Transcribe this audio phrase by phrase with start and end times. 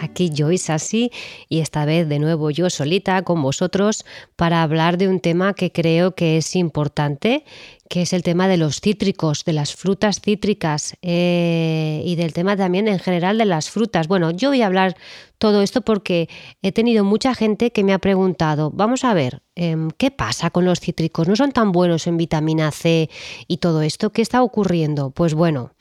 [0.00, 1.12] Aquí Joyce así
[1.48, 5.72] y esta vez de nuevo yo solita con vosotros para hablar de un tema que
[5.72, 7.44] creo que es importante,
[7.90, 12.56] que es el tema de los cítricos, de las frutas cítricas eh, y del tema
[12.56, 14.08] también en general de las frutas.
[14.08, 14.96] Bueno, yo voy a hablar
[15.40, 16.28] todo esto porque
[16.62, 20.66] he tenido mucha gente que me ha preguntado, vamos a ver, em, ¿qué pasa con
[20.66, 21.26] los cítricos?
[21.26, 23.08] ¿No son tan buenos en vitamina C
[23.48, 24.10] y todo esto?
[24.10, 25.10] ¿Qué está ocurriendo?
[25.10, 25.72] Pues bueno,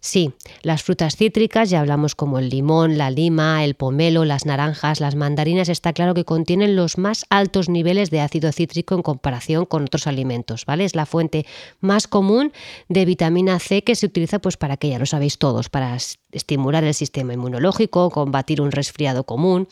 [0.00, 0.32] sí,
[0.62, 5.14] las frutas cítricas, ya hablamos como el limón, la lima, el pomelo, las naranjas, las
[5.14, 9.84] mandarinas, está claro que contienen los más altos niveles de ácido cítrico en comparación con
[9.84, 10.84] otros alimentos, ¿vale?
[10.84, 11.46] Es la fuente
[11.80, 12.52] más común
[12.88, 15.96] de vitamina C que se utiliza pues para que ya lo sabéis todos, para
[16.32, 19.68] estimular el sistema inmunológico, combatir un resfriado común,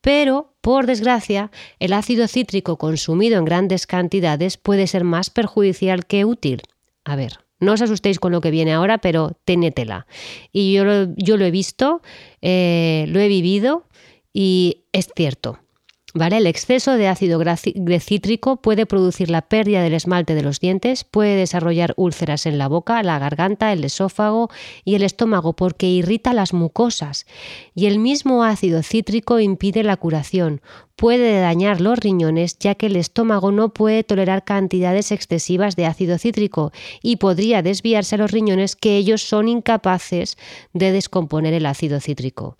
[0.00, 6.24] pero por desgracia, el ácido cítrico consumido en grandes cantidades puede ser más perjudicial que
[6.24, 6.62] útil.
[7.04, 10.06] A ver, no os asustéis con lo que viene ahora, pero ténetela.
[10.52, 12.02] Y yo lo, yo lo he visto,
[12.42, 13.86] eh, lo he vivido
[14.32, 15.58] y es cierto.
[16.18, 17.42] El exceso de ácido
[18.00, 22.68] cítrico puede producir la pérdida del esmalte de los dientes, puede desarrollar úlceras en la
[22.68, 24.48] boca, la garganta, el esófago
[24.82, 27.26] y el estómago porque irrita las mucosas.
[27.74, 30.62] Y el mismo ácido cítrico impide la curación,
[30.96, 36.16] puede dañar los riñones ya que el estómago no puede tolerar cantidades excesivas de ácido
[36.18, 40.38] cítrico y podría desviarse a los riñones que ellos son incapaces
[40.72, 42.56] de descomponer el ácido cítrico.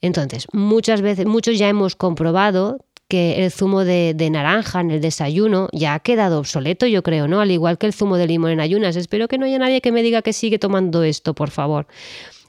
[0.00, 5.68] Entonces, muchas veces, muchos ya hemos comprobado que el zumo de, naranja en el desayuno
[5.72, 7.40] ya ha quedado obsoleto, yo creo, ¿no?
[7.40, 8.96] Al igual que el zumo de limón en ayunas.
[8.96, 11.86] Espero que no haya nadie que me diga que sigue tomando esto, por favor.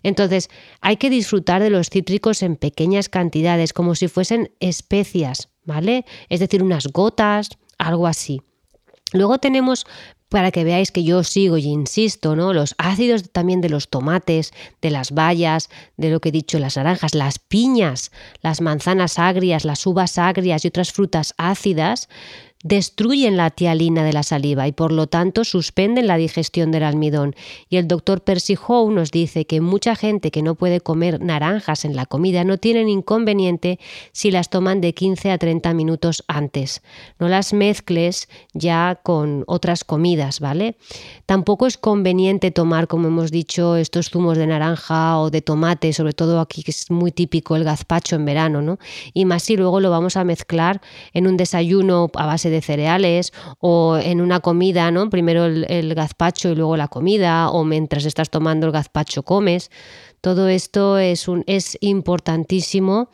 [0.03, 0.50] Entonces,
[0.81, 6.06] hay que disfrutar de los cítricos en pequeñas cantidades, como si fuesen especias, ¿vale?
[6.30, 8.41] Es decir, unas gotas, algo así.
[9.13, 9.85] Luego tenemos
[10.30, 12.53] para que veáis que yo sigo y insisto, ¿no?
[12.53, 16.78] Los ácidos también de los tomates, de las bayas, de lo que he dicho, las
[16.78, 22.09] naranjas, las piñas, las manzanas agrias, las uvas agrias y otras frutas ácidas
[22.66, 27.36] destruyen la tialina de la saliva y por lo tanto suspenden la digestión del almidón.
[27.70, 31.86] Y el doctor Percy Howe nos dice que mucha gente que no puede comer naranjas
[31.86, 33.80] en la comida no tienen inconveniente
[34.14, 36.81] si las toman de 15 a 30 minutos antes.
[37.20, 40.75] No las mezcles ya con otras comidas, ¿vale?
[41.28, 46.14] Tampoco es conveniente tomar, como hemos dicho, estos zumos de naranja o de tomate, sobre
[46.14, 48.80] todo aquí que es muy típico el gazpacho en verano, ¿no?
[49.14, 50.81] Y más si luego lo vamos a mezclar
[51.14, 55.10] en un desayuno a base de de cereales o en una comida, ¿no?
[55.10, 59.70] Primero el, gazpacho y luego la comida o mientras estás tomando el gazpacho comes.
[60.22, 63.10] Todo esto es, un, es importantísimo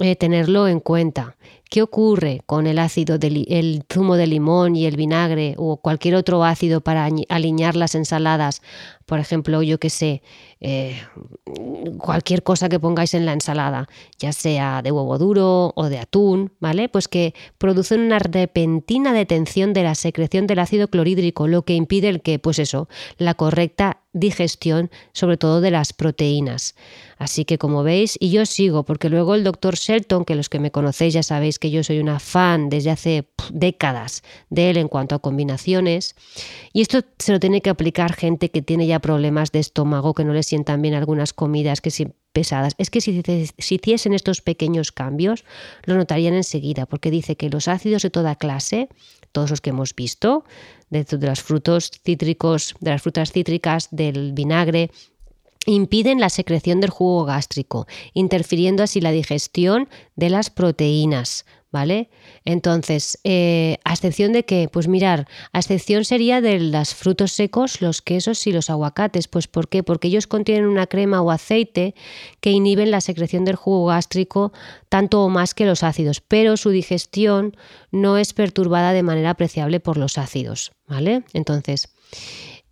[0.00, 1.36] eh, tenerlo en cuenta.
[1.70, 6.14] ¿Qué ocurre con el ácido del el zumo de limón y el vinagre o cualquier
[6.14, 8.62] otro ácido para alinear las ensaladas?
[9.06, 10.22] Por ejemplo, yo que sé,
[10.60, 10.96] eh,
[11.98, 13.86] cualquier cosa que pongáis en la ensalada,
[14.18, 16.88] ya sea de huevo duro o de atún, ¿vale?
[16.88, 22.08] Pues que producen una repentina detención de la secreción del ácido clorhídrico, lo que impide
[22.08, 22.88] el que, pues eso,
[23.18, 26.74] la correcta digestión, sobre todo de las proteínas.
[27.18, 30.60] Así que como veis, y yo sigo, porque luego el doctor Shelton, que los que
[30.60, 34.88] me conocéis ya sabéis que yo soy una fan desde hace décadas de él en
[34.88, 36.14] cuanto a combinaciones,
[36.72, 40.24] y esto se lo tiene que aplicar gente que tiene ya problemas de estómago, que
[40.24, 42.74] no le sientan bien algunas comidas, que si pesadas.
[42.78, 43.22] Es que si,
[43.58, 45.44] si hiciesen estos pequeños cambios,
[45.84, 48.88] lo notarían enseguida, porque dice que los ácidos de toda clase,
[49.32, 50.44] todos los que hemos visto,
[50.90, 54.90] de, de los frutos cítricos, de las frutas cítricas, del vinagre,
[55.66, 61.44] impiden la secreción del jugo gástrico, interfiriendo así la digestión de las proteínas.
[61.70, 62.08] ¿Vale?
[62.44, 67.80] Entonces, eh, a excepción de que, pues mirar, a excepción sería de los frutos secos,
[67.80, 69.26] los quesos y los aguacates.
[69.26, 69.82] Pues ¿por qué?
[69.82, 71.96] Porque ellos contienen una crema o aceite
[72.40, 74.52] que inhiben la secreción del jugo gástrico
[74.88, 77.56] tanto o más que los ácidos, pero su digestión
[77.90, 81.24] no es perturbada de manera apreciable por los ácidos, ¿vale?
[81.32, 81.88] Entonces,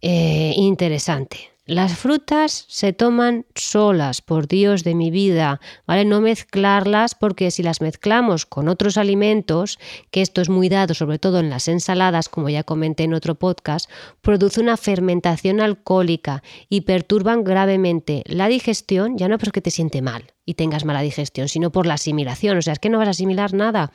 [0.00, 1.51] eh, interesante.
[1.64, 6.04] Las frutas se toman solas, por Dios de mi vida, ¿vale?
[6.04, 9.78] No mezclarlas porque si las mezclamos con otros alimentos,
[10.10, 13.36] que esto es muy dado sobre todo en las ensaladas, como ya comenté en otro
[13.36, 13.88] podcast,
[14.22, 20.32] produce una fermentación alcohólica y perturban gravemente la digestión, ya no porque te siente mal,
[20.44, 22.58] y tengas mala digestión, sino por la asimilación.
[22.58, 23.92] O sea, es que no vas a asimilar nada.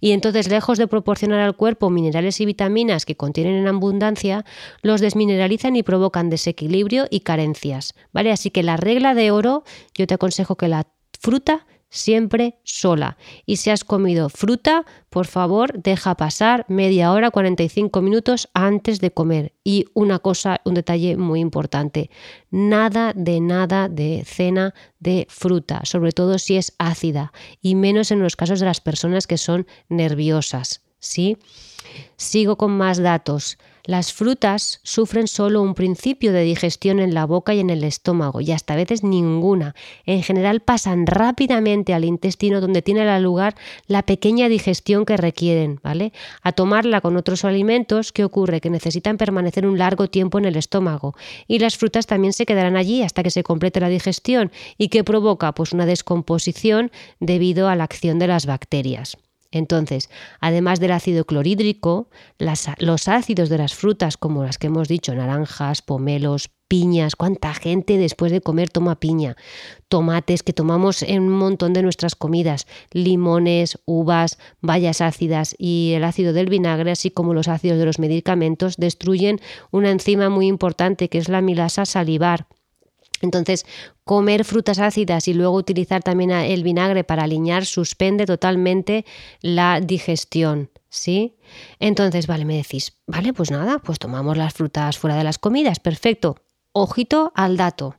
[0.00, 4.44] Y entonces, lejos de proporcionar al cuerpo minerales y vitaminas que contienen en abundancia,
[4.82, 7.94] los desmineralizan y provocan desequilibrio y carencias.
[8.12, 8.32] ¿Vale?
[8.32, 9.64] Así que la regla de oro,
[9.94, 10.86] yo te aconsejo que la
[11.18, 13.16] fruta siempre sola.
[13.46, 19.10] Y si has comido fruta, por favor, deja pasar media hora, 45 minutos antes de
[19.10, 19.54] comer.
[19.64, 22.10] Y una cosa, un detalle muy importante,
[22.50, 27.32] nada de nada de cena de fruta, sobre todo si es ácida,
[27.62, 31.38] y menos en los casos de las personas que son nerviosas, ¿sí?
[32.16, 33.58] Sigo con más datos.
[33.88, 38.42] Las frutas sufren solo un principio de digestión en la boca y en el estómago,
[38.42, 39.74] y hasta a veces ninguna.
[40.04, 43.54] En general pasan rápidamente al intestino donde tiene lugar
[43.86, 46.12] la pequeña digestión que requieren, ¿vale?
[46.42, 48.60] A tomarla con otros alimentos, ¿qué ocurre?
[48.60, 51.14] Que necesitan permanecer un largo tiempo en el estómago.
[51.46, 54.52] Y las frutas también se quedarán allí hasta que se complete la digestión.
[54.76, 55.54] ¿Y qué provoca?
[55.54, 59.16] Pues una descomposición debido a la acción de las bacterias.
[59.50, 60.10] Entonces,
[60.40, 65.80] además del ácido clorhídrico, los ácidos de las frutas, como las que hemos dicho, naranjas,
[65.80, 69.36] pomelos, piñas, cuánta gente después de comer toma piña,
[69.88, 76.04] tomates que tomamos en un montón de nuestras comidas, limones, uvas, bayas ácidas y el
[76.04, 79.40] ácido del vinagre, así como los ácidos de los medicamentos, destruyen
[79.70, 82.46] una enzima muy importante que es la milasa salivar
[83.20, 83.66] entonces,
[84.04, 89.04] comer frutas ácidas y luego utilizar también el vinagre para aliñar suspende totalmente
[89.40, 90.70] la digestión.
[90.90, 91.36] ¿Sí?
[91.80, 95.80] Entonces, vale, me decís, vale, pues nada, pues tomamos las frutas fuera de las comidas,
[95.80, 96.36] perfecto.
[96.72, 97.96] Ojito al dato.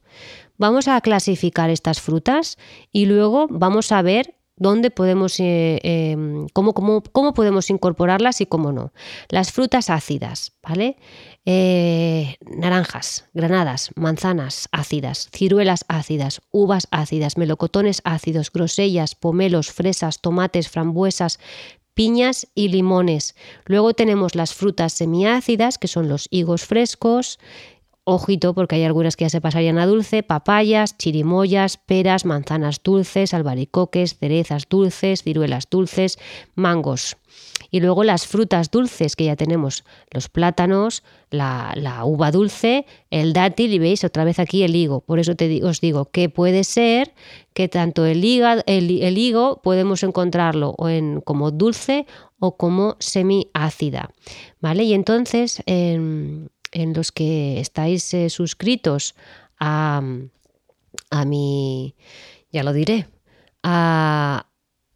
[0.57, 2.57] Vamos a clasificar estas frutas
[2.91, 8.71] y luego vamos a ver dónde podemos, eh, em, cómo, cómo, podemos incorporarlas y cómo
[8.71, 8.93] no.
[9.29, 10.97] Las frutas ácidas, ¿vale?
[11.45, 20.69] Eh, naranjas, granadas, manzanas ácidas, ciruelas ácidas, uvas ácidas, melocotones ácidos, grosellas, pomelos, fresas, tomates,
[20.69, 21.39] frambuesas,
[21.93, 23.35] piñas y limones.
[23.65, 27.39] Luego tenemos las frutas semiácidas, que son los higos frescos,
[28.09, 33.35] Ojito porque hay algunas que ya se pasarían a dulce, papayas, chirimoyas, peras, manzanas dulces,
[33.35, 36.17] albaricoques, cerezas dulces, ciruelas dulces,
[36.55, 37.17] mangos.
[37.69, 43.73] Y luego las frutas dulces que ya tenemos, los plátanos, la, uva dulce, el dátil
[43.73, 45.01] y veis otra vez aquí el higo.
[45.01, 47.13] Por eso te, os digo que puede ser
[47.53, 48.23] que tanto el,
[48.65, 52.07] el, higo podemos encontrarlo en, como dulce
[52.39, 54.09] o como semiácida.
[54.61, 54.83] ¿Vale?
[54.83, 55.61] Y entonces...
[55.67, 59.15] en en los que estáis eh, suscritos
[59.59, 60.01] a,
[61.09, 61.95] a mi,
[62.51, 63.07] ya lo diré,
[63.63, 64.47] a,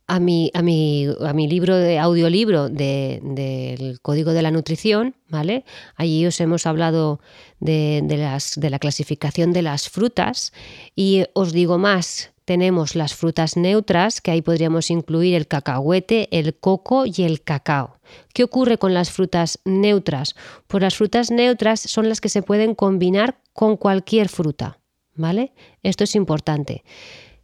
[0.07, 5.65] a mi, a, mi, a mi, libro de audiolibro del Código de la Nutrición, ¿vale?
[5.95, 7.19] Allí os hemos hablado
[7.59, 10.53] de, de, las, de la clasificación de las frutas
[10.95, 16.56] y os digo más, tenemos las frutas neutras, que ahí podríamos incluir el cacahuete, el
[16.56, 18.00] coco y el cacao.
[18.34, 20.36] ¿Qué ocurre con las frutas neutras?
[20.68, 24.80] Pues las frutas neutras son las que se pueden combinar con cualquier fruta,
[25.16, 25.54] ¿vale?
[25.84, 26.84] Esto es importante.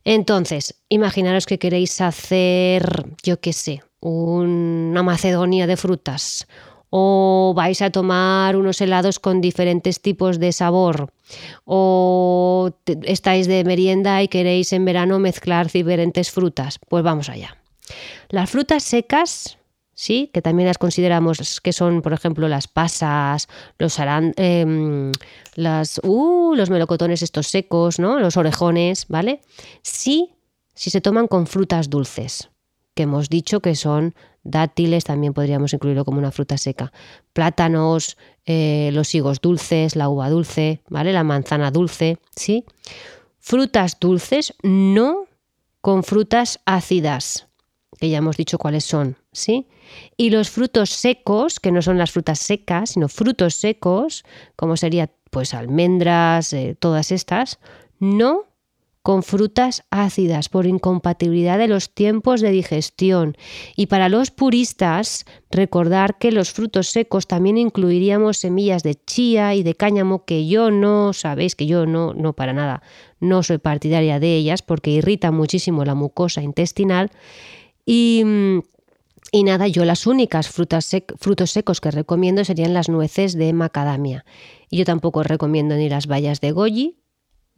[0.04, 6.48] Entonces, imaginaros que queréis hacer, yo qué sé, una macedonia de frutas
[6.90, 11.14] o vais a tomar unos helados con diferentes tipos de sabor,
[11.66, 12.72] o
[13.04, 17.58] estáis de merienda y queréis en verano mezclar diferentes frutas, pues vamos allá.
[18.30, 19.58] Las frutas secas,
[19.94, 23.48] sí, que también las consideramos que son, por ejemplo, las pasas,
[23.78, 25.12] los em,
[25.56, 28.20] las, uh, los melocotones estos secos, ¿no?
[28.20, 29.42] Los orejones, ¿vale?
[29.82, 30.34] Sí,
[30.74, 32.50] si se toman con frutas dulces,
[32.96, 36.92] que hemos dicho que son dátiles, también podríamos incluirlo como una fruta seca,
[37.34, 41.14] plátanos, eh, los higos dulces, la uva dulce, ¿vale?
[41.14, 42.66] La manzana dulce, ¿sí?
[43.40, 45.26] Frutas dulces, no
[45.82, 47.48] con frutas ácidas,
[48.00, 49.68] que ya hemos dicho cuáles son, ¿sí?
[50.18, 54.24] Y los frutos secos, que no son las frutas secas, sino frutos secos,
[54.56, 57.60] como sería pues almendras, eh, todas estas,
[58.00, 58.49] no
[59.10, 63.36] con frutas ácidas por incompatibilidad de los tiempos de digestión.
[63.76, 69.64] Y para los puristas, recordar que los frutos secos también incluiríamos semillas de chía y
[69.64, 72.84] de cáñamo, que yo no, sabéis que yo no, no para nada,
[73.20, 77.10] no soy partidaria de ellas porque irritan muchísimo la mucosa intestinal.
[77.88, 78.24] Y,
[79.32, 80.88] y nada, yo las únicas frutas
[81.18, 84.24] frutos secos que recomiendo serían las nueces de macadamia.
[84.70, 87.00] Y yo tampoco recomiendo ni las bayas de goji,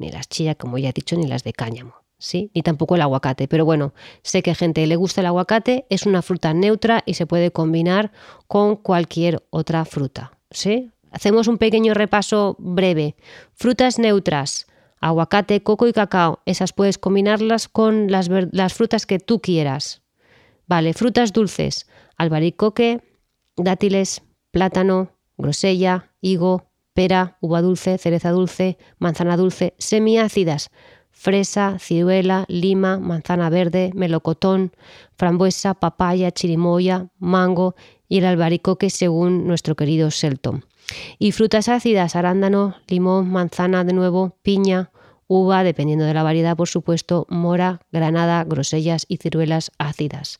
[0.01, 1.93] ni las chía, como ya he dicho, ni las de cáñamo.
[2.17, 2.51] ¿sí?
[2.53, 3.47] Ni tampoco el aguacate.
[3.47, 3.93] Pero bueno,
[4.23, 8.11] sé que gente le gusta el aguacate, es una fruta neutra y se puede combinar
[8.47, 10.37] con cualquier otra fruta.
[10.49, 10.91] ¿sí?
[11.11, 13.15] Hacemos un pequeño repaso breve.
[13.53, 14.67] Frutas neutras,
[14.99, 16.39] aguacate, coco y cacao.
[16.45, 20.01] Esas puedes combinarlas con las, las frutas que tú quieras.
[20.67, 23.01] Vale, frutas dulces, albaricoque,
[23.57, 30.69] dátiles, plátano, grosella, higo, pera, uva dulce, cereza dulce, manzana dulce, semiácidas,
[31.11, 34.71] fresa, ciruela, lima, manzana verde, melocotón,
[35.17, 37.75] frambuesa, papaya, chirimoya, mango
[38.07, 40.65] y el albaricoque según nuestro querido Shelton.
[41.19, 44.91] Y frutas ácidas, arándano, limón, manzana de nuevo, piña,
[45.27, 50.39] uva, dependiendo de la variedad, por supuesto, mora, granada, grosellas y ciruelas ácidas.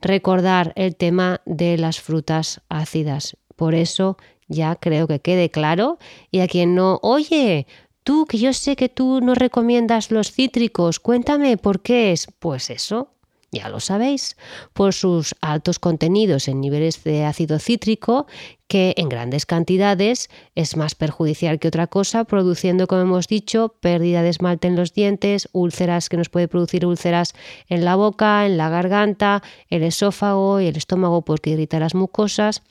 [0.00, 3.36] Recordar el tema de las frutas ácidas.
[3.56, 4.16] Por eso
[4.52, 5.98] ya creo que quede claro.
[6.30, 7.66] Y a quien no, oye,
[8.04, 12.28] tú que yo sé que tú no recomiendas los cítricos, cuéntame por qué es.
[12.38, 13.08] Pues eso,
[13.50, 14.36] ya lo sabéis,
[14.72, 18.26] por sus altos contenidos en niveles de ácido cítrico,
[18.66, 24.22] que en grandes cantidades es más perjudicial que otra cosa, produciendo, como hemos dicho, pérdida
[24.22, 27.34] de esmalte en los dientes, úlceras que nos puede producir úlceras
[27.68, 32.62] en la boca, en la garganta, el esófago y el estómago porque irrita las mucosas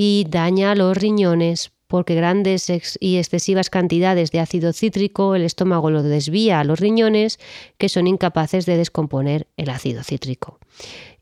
[0.00, 6.04] y daña los riñones porque grandes y excesivas cantidades de ácido cítrico el estómago lo
[6.04, 7.40] desvía a los riñones
[7.78, 10.60] que son incapaces de descomponer el ácido cítrico.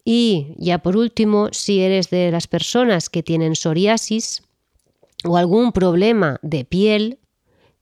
[0.04, 4.42] Y ya por último, si eres de las personas que tienen psoriasis
[5.24, 7.18] o algún problema de piel,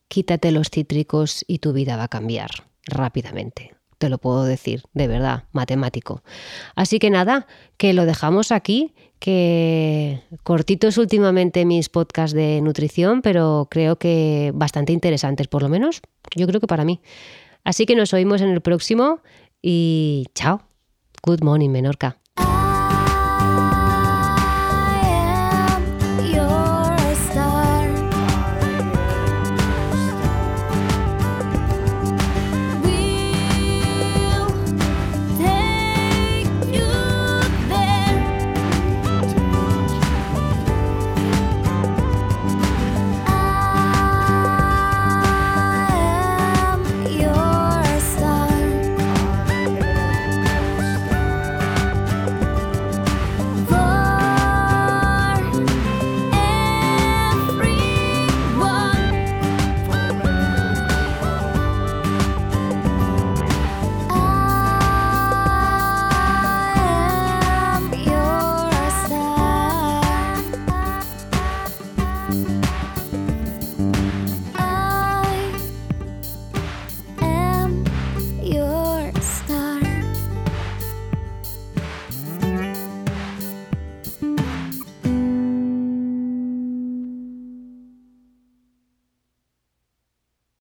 [0.06, 2.50] quítate los cítricos y tu vida va a cambiar
[2.86, 3.74] rápidamente
[4.04, 6.22] te lo puedo decir, de verdad, matemático.
[6.74, 7.46] Así que nada,
[7.78, 14.92] que lo dejamos aquí, que cortitos últimamente mis podcasts de nutrición, pero creo que bastante
[14.92, 16.02] interesantes, por lo menos,
[16.36, 17.00] yo creo que para mí.
[17.64, 19.20] Así que nos oímos en el próximo
[19.62, 20.60] y chao.
[21.22, 22.18] Good morning, Menorca.